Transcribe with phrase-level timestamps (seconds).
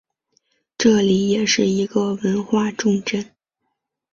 [0.79, 3.35] 这里也是一个文化重镇。